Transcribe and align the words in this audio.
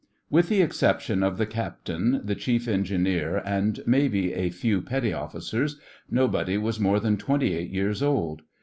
With 0.31 0.49
the 0.49 0.63
exception 0.63 1.21
of 1.21 1.37
the 1.37 1.45
Captain, 1.45 2.21
the 2.23 2.33
Chief 2.33 2.67
Engineer, 2.67 3.37
and 3.45 3.79
maybe 3.85 4.33
a 4.33 4.49
few 4.49 4.81
petty 4.81 5.13
officers, 5.13 5.79
nobody 6.09 6.57
was 6.57 6.79
more 6.79 6.99
than 6.99 7.17
twenty 7.17 7.53
eight 7.55 7.69
years 7.69 8.01
old. 8.01 8.41